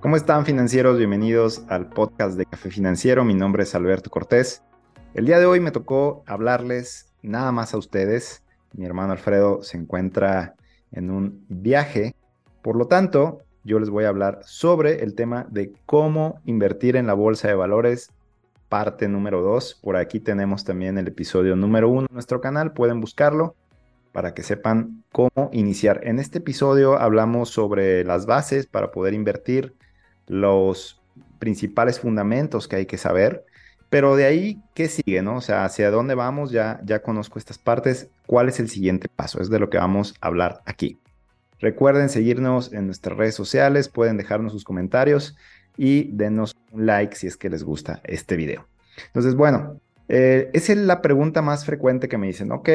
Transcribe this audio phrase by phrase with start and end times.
[0.00, 0.98] ¿Cómo están financieros?
[0.98, 3.24] Bienvenidos al podcast de Café Financiero.
[3.24, 4.62] Mi nombre es Alberto Cortés.
[5.14, 8.42] El día de hoy me tocó hablarles nada más a ustedes.
[8.72, 10.54] Mi hermano Alfredo se encuentra
[10.90, 12.14] en un viaje.
[12.62, 17.06] Por lo tanto, yo les voy a hablar sobre el tema de cómo invertir en
[17.06, 18.10] la bolsa de valores,
[18.72, 19.80] parte número 2.
[19.82, 22.72] Por aquí tenemos también el episodio número 1 en nuestro canal.
[22.72, 23.54] Pueden buscarlo
[24.12, 26.00] para que sepan cómo iniciar.
[26.04, 29.74] En este episodio hablamos sobre las bases para poder invertir
[30.26, 31.02] los
[31.38, 33.44] principales fundamentos que hay que saber.
[33.90, 35.20] Pero de ahí, ¿qué sigue?
[35.20, 35.36] No?
[35.36, 38.08] O sea, hacia dónde vamos, ya, ya conozco estas partes.
[38.24, 39.42] ¿Cuál es el siguiente paso?
[39.42, 40.98] Es de lo que vamos a hablar aquí.
[41.60, 45.36] Recuerden seguirnos en nuestras redes sociales, pueden dejarnos sus comentarios
[45.76, 48.71] y denos un like si es que les gusta este video.
[49.06, 52.68] Entonces, bueno, eh, esa es la pregunta más frecuente que me dicen, ok,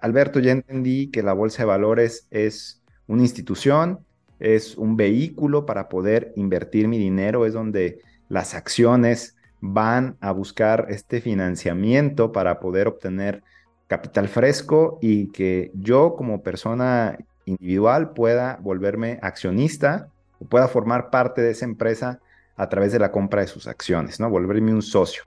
[0.00, 4.00] Alberto, ya entendí que la bolsa de valores es una institución,
[4.38, 10.86] es un vehículo para poder invertir mi dinero, es donde las acciones van a buscar
[10.90, 13.42] este financiamiento para poder obtener
[13.86, 20.08] capital fresco y que yo como persona individual pueda volverme accionista
[20.38, 22.20] o pueda formar parte de esa empresa
[22.56, 24.30] a través de la compra de sus acciones, ¿no?
[24.30, 25.24] Volverme un socio.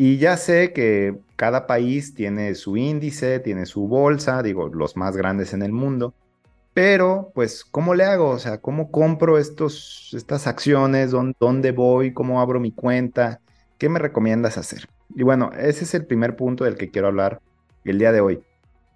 [0.00, 5.16] Y ya sé que cada país tiene su índice, tiene su bolsa, digo, los más
[5.16, 6.14] grandes en el mundo.
[6.72, 8.28] Pero, pues, ¿cómo le hago?
[8.28, 11.10] O sea, ¿cómo compro estos, estas acciones?
[11.10, 12.12] ¿Dónde voy?
[12.12, 13.40] ¿Cómo abro mi cuenta?
[13.76, 14.88] ¿Qué me recomiendas hacer?
[15.16, 17.40] Y bueno, ese es el primer punto del que quiero hablar
[17.84, 18.40] el día de hoy.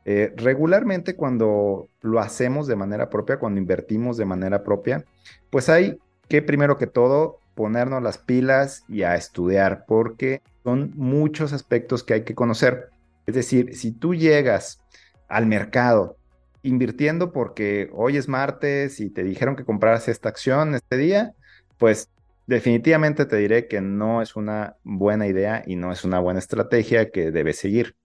[0.04, 5.04] Eh, regularmente cuando lo hacemos de manera propia, cuando invertimos de manera propia,
[5.50, 11.52] pues hay que primero que todo ponernos las pilas y a estudiar, porque son muchos
[11.52, 12.90] aspectos que hay que conocer.
[13.26, 14.80] Es decir, si tú llegas
[15.28, 16.16] al mercado
[16.62, 21.34] invirtiendo porque hoy es martes y te dijeron que compraras esta acción este día,
[21.78, 22.08] pues
[22.46, 27.10] definitivamente te diré que no es una buena idea y no es una buena estrategia
[27.10, 27.96] que debes seguir.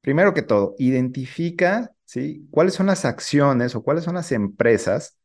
[0.00, 2.46] Primero que todo, identifica, ¿sí?
[2.50, 5.16] ¿Cuáles son las acciones o cuáles son las empresas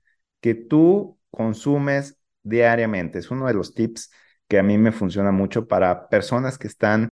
[0.41, 2.16] que tú consumes
[2.47, 3.19] diariamente?
[3.19, 4.11] Es uno de los tips
[4.47, 7.09] que a mí me funciona mucho para personas que están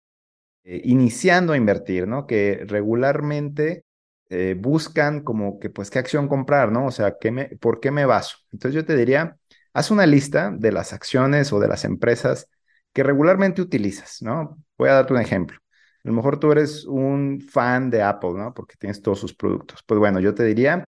[0.65, 2.27] eh, iniciando a invertir, ¿no?
[2.27, 3.85] Que regularmente
[4.31, 6.87] eh, buscan como que, pues, qué acción comprar, ¿no?
[6.87, 8.39] O sea, ¿qué me, ¿por qué me baso?
[8.53, 9.37] Entonces yo te diría,
[9.73, 12.49] haz una lista de las acciones o de las empresas
[12.93, 14.59] que regularmente utilizas, ¿no?
[14.79, 15.59] Voy a darte un ejemplo.
[16.05, 18.55] A lo mejor tú eres un fan de Apple, ¿no?
[18.55, 19.83] Porque tienes todos sus productos.
[19.87, 20.85] Pues bueno, yo te diría,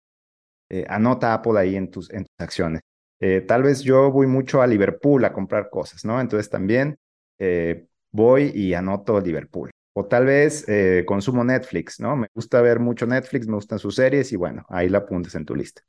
[0.70, 2.82] eh, anota Apple ahí en tus, en tus acciones.
[3.26, 6.20] Eh, tal vez yo voy mucho a Liverpool a comprar cosas, ¿no?
[6.20, 6.98] Entonces también
[8.12, 9.72] voy y anoto Liverpool.
[9.96, 12.16] O tal vez eh, consumo Netflix, ¿no?
[12.16, 15.46] Me gusta ver mucho Netflix, me gustan sus series y bueno, ahí la apuntes en
[15.46, 15.84] tu lista.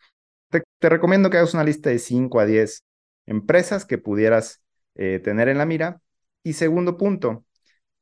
[0.50, 2.82] Te, recomiendo que hagas una lista de 5 a 10
[3.26, 4.62] empresas que pudieras
[4.94, 6.00] eh, tener en la mira.
[6.42, 7.44] Y segundo punto,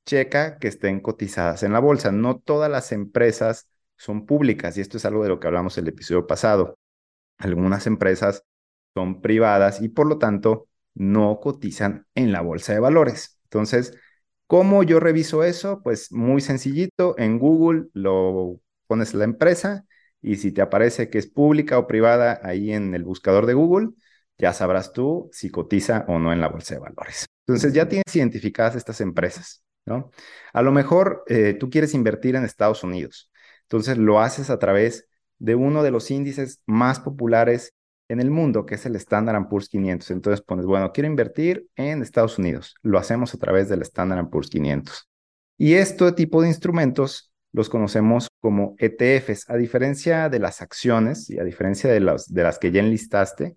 [0.06, 2.10] checa que estén cotizadas en la bolsa.
[2.10, 5.88] No todas las empresas son públicas y esto es algo de lo que hablamos el
[5.88, 6.78] episodio pasado.
[7.38, 8.44] Algunas empresas
[8.94, 13.38] son privadas y por lo tanto no cotizan en la bolsa de valores.
[13.44, 13.94] Entonces,
[14.52, 15.80] ¿Cómo yo reviso eso?
[15.82, 19.86] Pues muy sencillito, en Google lo pones la empresa
[20.20, 23.88] y si te aparece que es pública o privada ahí en el buscador de Google,
[24.36, 27.24] ya sabrás tú si cotiza o no en la bolsa de valores.
[27.46, 30.10] Entonces ya tienes identificadas estas empresas, ¿no?
[30.52, 33.30] A lo mejor eh, tú quieres invertir en Estados Unidos,
[33.62, 35.08] entonces lo haces a través
[35.38, 37.72] de uno de los índices más populares
[38.12, 40.10] en el mundo, que es el Standard Poor's 500.
[40.10, 42.74] Entonces pones, bueno, quiero invertir en Estados Unidos.
[42.82, 45.08] Lo hacemos a través del Standard Poor's 500.
[45.56, 49.48] Y este tipo de instrumentos los conocemos como ETFs.
[49.48, 53.56] A diferencia de las acciones y a diferencia de, de las que ya enlistaste,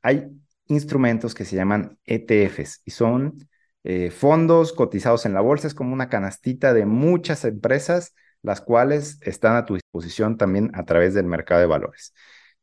[0.00, 0.28] hay
[0.68, 3.48] instrumentos que se llaman ETFs y son
[3.82, 5.66] eh, fondos cotizados en la bolsa.
[5.66, 10.84] Es como una canastita de muchas empresas, las cuales están a tu disposición también a
[10.84, 12.14] través del mercado de valores.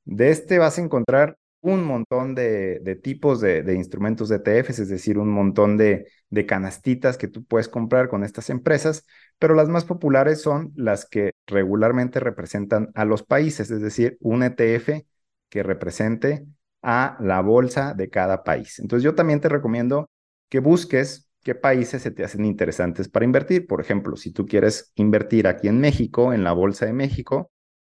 [0.09, 5.19] De este vas a encontrar un montón de, tipos de, instrumentos de ETFs, es decir,
[5.19, 6.07] un montón de,
[6.47, 9.05] canastitas que tú puedes comprar con estas empresas,
[9.37, 14.41] pero las más populares son las que regularmente representan a los países, es decir, un
[14.41, 15.05] ETF
[15.47, 16.47] que represente
[16.81, 18.79] a la bolsa de cada país.
[18.79, 20.09] Entonces yo también te recomiendo
[20.49, 23.67] que busques qué países se te hacen interesantes para invertir.
[23.67, 27.51] Por ejemplo, si tú quieres invertir aquí en México, en la Bolsa de México,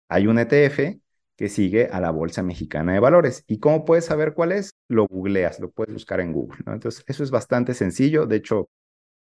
[0.08, 0.98] hay un ETF
[1.36, 3.44] que sigue a la Bolsa Mexicana de Valores.
[3.48, 4.72] ¿Y cómo puedes saber cuál es?
[4.88, 6.60] Lo googleas, lo puedes buscar en Google.
[6.68, 8.26] Entonces, eso es bastante sencillo.
[8.26, 8.70] De hecho,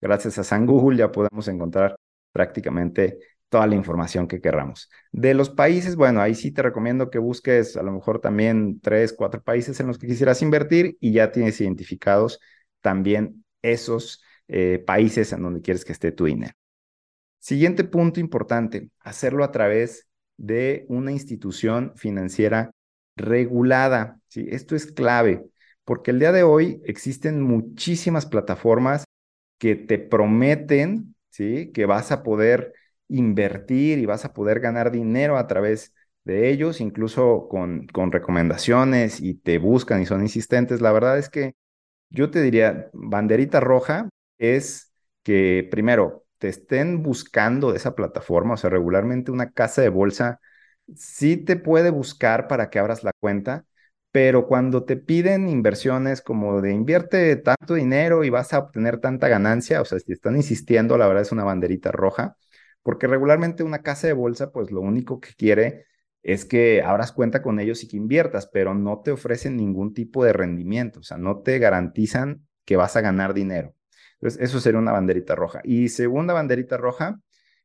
[0.00, 1.96] gracias a San Google ya podemos encontrar
[2.32, 3.18] prácticamente
[3.48, 4.90] toda la información que querramos.
[5.12, 9.12] De los países, bueno, ahí sí te recomiendo que busques a lo mejor también tres,
[9.12, 12.40] cuatro países en los que quisieras invertir y ya tienes identificados
[12.80, 16.54] también esos eh, países en donde quieres que esté tu dinero.
[17.38, 20.05] Siguiente punto importante, hacerlo a través
[20.36, 22.70] de una institución financiera
[23.16, 24.20] regulada.
[24.28, 24.46] ¿sí?
[24.50, 25.46] Esto es clave,
[25.84, 29.04] porque el día de hoy existen muchísimas plataformas
[29.58, 31.72] que te prometen ¿sí?
[31.72, 32.74] que vas a poder
[33.08, 35.94] invertir y vas a poder ganar dinero a través
[36.24, 40.80] de ellos, incluso con, con recomendaciones y te buscan y son insistentes.
[40.80, 41.54] La verdad es que
[42.10, 44.92] yo te diría, banderita roja es
[45.24, 50.40] que primero estén buscando de esa plataforma, o sea, regularmente una casa de bolsa
[50.96, 53.66] sí te puede buscar para que abras la cuenta,
[54.12, 59.28] pero cuando te piden inversiones como de invierte tanto dinero y vas a obtener tanta
[59.28, 62.36] ganancia, o sea, si están insistiendo, la verdad es una banderita roja,
[62.82, 65.86] porque regularmente una casa de bolsa, pues lo único que quiere
[66.22, 70.24] es que abras cuenta con ellos y que inviertas, pero no te ofrecen ningún tipo
[70.24, 73.75] de rendimiento, o sea, no te garantizan que vas a ganar dinero.
[74.20, 75.60] Entonces, eso sería una banderita roja.
[75.64, 77.20] Y segunda banderita roja,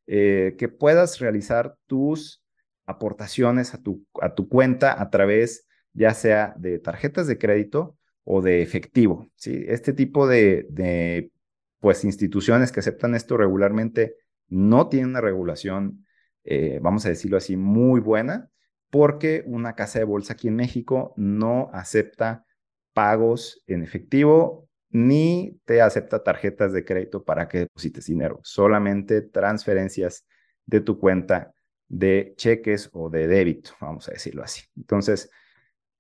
[0.08, 2.44] eh, que puedas realizar tus
[2.86, 8.42] aportaciones a tu, a tu cuenta a través ya sea de tarjetas de crédito o
[8.42, 9.30] de efectivo.
[9.36, 9.64] ¿sí?
[9.68, 11.32] Este tipo de,
[11.80, 14.16] pues, instituciones que aceptan esto regularmente
[14.48, 16.06] no tienen una regulación,
[16.44, 18.50] eh, vamos a decirlo así, muy buena,
[18.90, 22.46] porque una casa de bolsa aquí en México no acepta
[22.94, 30.26] pagos en efectivo ni te acepta tarjetas de crédito para que deposites dinero, solamente transferencias
[30.66, 31.54] de tu cuenta
[31.88, 34.64] de cheques o de débito, vamos a decirlo así.
[34.78, 35.30] Entonces,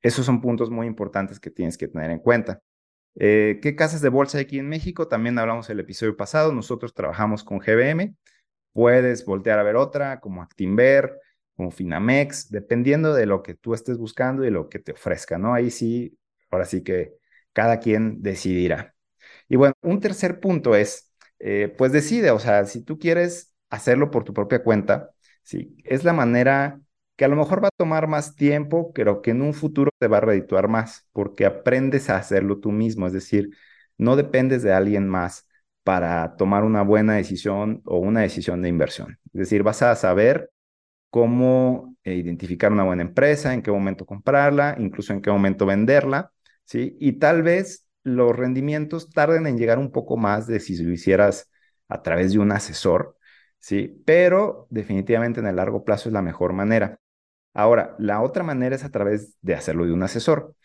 [0.01, 2.61] esos son puntos muy importantes que tienes que tener en cuenta.
[3.15, 5.07] Eh, ¿Qué casas de bolsa hay aquí en México?
[5.07, 6.53] También hablamos el episodio pasado.
[6.53, 8.15] Nosotros trabajamos con GBM.
[8.73, 11.19] Puedes voltear a ver otra, como Actinver,
[11.55, 15.53] como Finamex, dependiendo de lo que tú estés buscando y lo que te ofrezca, ¿no?
[15.53, 16.17] Ahí sí,
[16.49, 17.20] ahora sí que
[17.53, 18.95] cada quien decidirá.
[19.49, 24.11] Y bueno, un tercer punto es, eh, pues decide, o sea, si tú quieres hacerlo
[24.11, 25.11] por tu propia cuenta,
[25.43, 26.81] sí, es la manera
[27.15, 30.07] que a lo mejor va a tomar más tiempo, pero que en un futuro te
[30.07, 33.49] va a redituar más, porque aprendes a hacerlo tú mismo, es decir,
[33.97, 35.47] no dependes de alguien más
[35.83, 39.19] para tomar una buena decisión o una decisión de inversión.
[39.33, 40.49] Es decir, vas a saber
[41.09, 46.31] cómo eh, identificar una buena empresa, en qué momento comprarla, incluso en qué momento venderla,
[46.65, 46.97] ¿sí?
[46.99, 51.51] Y tal vez los rendimientos tarden en llegar un poco más de si lo hicieras
[51.87, 53.17] a través de un asesor,
[53.59, 54.01] ¿sí?
[54.05, 56.99] Pero definitivamente en el largo plazo es la mejor manera.
[57.53, 60.55] Ahora, la otra manera es a través de hacerlo de un asesor.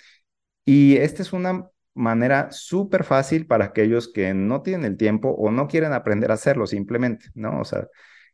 [0.64, 5.50] Y esta es una manera súper fácil para aquellos que no tienen el tiempo o
[5.50, 7.60] no quieren aprender a hacerlo simplemente, ¿no?
[7.60, 7.86] O sea,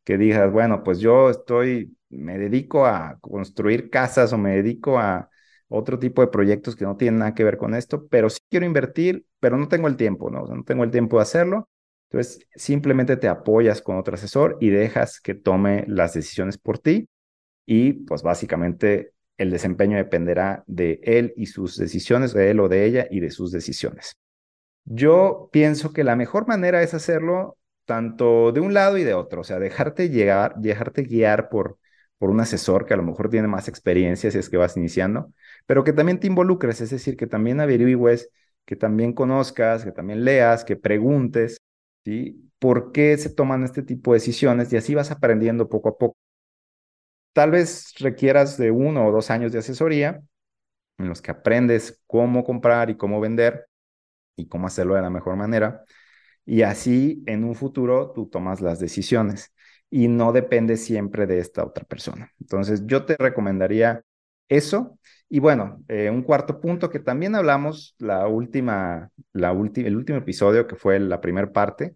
[0.04, 5.30] que digas, bueno, pues yo estoy, me dedico a construir casas o me dedico a
[5.72, 8.66] otro tipo de proyectos que no tienen nada que ver con esto, pero sí quiero
[8.66, 10.46] invertir, pero no tengo el tiempo, ¿no?
[10.46, 11.68] No tengo el tiempo de hacerlo.
[12.10, 17.08] Entonces, simplemente te apoyas con otro asesor y dejas que tome las decisiones por ti
[17.66, 22.84] y pues básicamente el desempeño dependerá de él y sus decisiones, de él o de
[22.84, 24.16] ella y de sus decisiones.
[24.84, 29.42] Yo pienso que la mejor manera es hacerlo tanto de un lado y de otro,
[29.42, 31.78] o sea, dejarte llegar, dejarte guiar por,
[32.22, 35.32] por un asesor que a lo mejor tiene más experiencia si es que vas iniciando,
[35.66, 38.30] pero que también te involucres, es decir, que también averigües,
[38.64, 41.58] que también conozcas, que también leas, que preguntes,
[42.04, 42.48] ¿sí?
[42.60, 44.72] ¿Por qué se toman este tipo de decisiones?
[44.72, 46.16] Y así vas aprendiendo poco a poco.
[47.32, 50.22] Tal vez requieras de uno o dos años de asesoría
[50.98, 53.66] en los que aprendes cómo comprar y cómo vender
[54.36, 55.84] y cómo hacerlo de la mejor manera.
[56.46, 59.54] Y así en un futuro tú tomas las decisiones
[59.92, 62.32] y no depende siempre de esta otra persona.
[62.40, 64.02] Entonces yo te recomendaría
[64.48, 64.98] eso.
[65.28, 70.66] Y bueno, eh, un cuarto punto que también hablamos la última, la el último episodio
[70.66, 71.94] que fue la primera parte,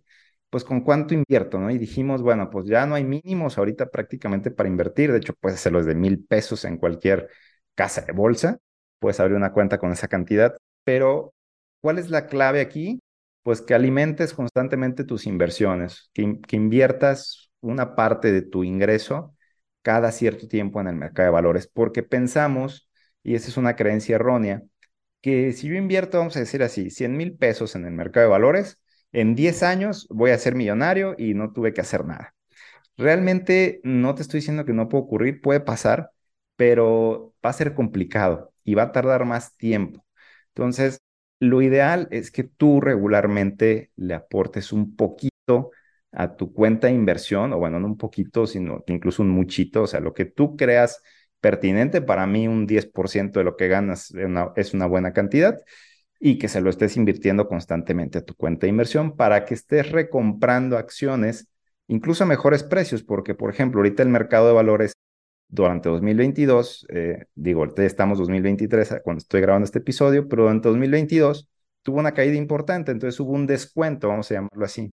[0.51, 1.71] pues con cuánto invierto, ¿no?
[1.71, 5.59] Y dijimos, bueno, pues ya no hay mínimos ahorita prácticamente para invertir, de hecho puedes
[5.59, 7.31] hacerlo de mil pesos en cualquier
[7.75, 8.59] casa de bolsa,
[8.99, 11.33] puedes abrir una cuenta con esa cantidad, pero
[11.81, 13.01] ¿cuál es la clave aquí?
[13.43, 19.35] Pues que alimentes constantemente tus inversiones, que, que inviertas una parte de tu ingreso
[19.83, 22.89] cada cierto tiempo en el mercado de valores, porque pensamos,
[23.23, 24.63] y esa es una creencia errónea,
[25.21, 28.31] que si yo invierto, vamos a decir así, 100 mil pesos en el mercado de
[28.33, 28.81] valores,
[29.13, 32.35] en 10 años voy a ser millonario y no tuve que hacer nada.
[32.97, 36.11] Realmente no te estoy diciendo que no puede ocurrir, puede pasar,
[36.57, 40.05] pero va a ser complicado y va a tardar más tiempo.
[40.49, 41.01] Entonces,
[41.41, 45.71] lo ideal es que tú regularmente le aportes un poquito
[46.17, 49.87] a tu cuenta de inversión, o bueno, no un poquito, sino incluso un muchito, o
[49.87, 51.03] sea, lo que tú creas
[51.41, 54.13] pertinente, para mí un 10% de lo que ganas
[54.57, 55.59] es una buena cantidad
[56.19, 59.93] y que se lo estés invirtiendo constantemente a tu cuenta de inversión para que estés
[59.93, 61.49] recomprando acciones
[61.89, 64.93] incluso a mejores precios, porque por ejemplo, ahorita el mercado de valores
[65.49, 71.49] durante 2022, eh, digo, estamos 2023 cuando estoy grabando este episodio, pero durante 2022
[71.83, 74.91] tuvo una caída importante, entonces hubo un descuento, vamos a llamarlo así.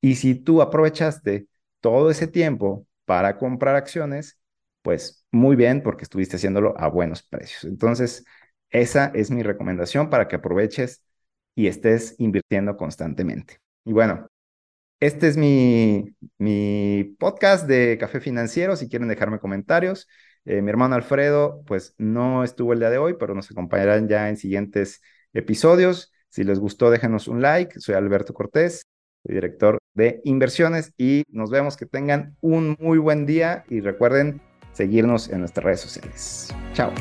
[0.00, 1.48] Y si tú aprovechaste
[1.80, 4.38] todo ese tiempo para comprar acciones,
[4.82, 7.64] pues muy bien, porque estuviste haciéndolo a buenos precios.
[7.64, 8.24] Entonces,
[8.70, 11.02] esa es mi recomendación para que aproveches
[11.54, 13.58] y estés invirtiendo constantemente.
[13.84, 14.28] Y bueno,
[15.00, 18.76] este es mi, mi podcast de Café Financiero.
[18.76, 20.08] Si quieren dejarme comentarios.
[20.44, 24.28] Eh, mi hermano Alfredo, pues no estuvo el día de hoy, pero nos acompañarán ya
[24.28, 26.12] en siguientes episodios.
[26.28, 27.78] Si les gustó, déjenos un like.
[27.80, 28.86] Soy Alberto Cortés,
[29.34, 31.76] director de inversiones y nos vemos.
[31.76, 34.40] Que tengan un muy buen día y recuerden
[34.72, 36.54] seguirnos en nuestras redes sociales.
[36.74, 36.92] Chao.